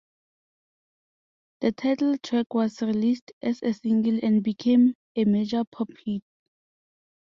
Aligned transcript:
The 1.59 1.73
title 1.73 2.17
track 2.17 2.55
was 2.55 2.81
released 2.81 3.33
as 3.39 3.61
a 3.61 3.71
single 3.71 4.19
and 4.25 4.41
became 4.41 4.95
a 5.15 5.25
major 5.25 5.63
pop 5.63 5.89
hit. 6.03 6.23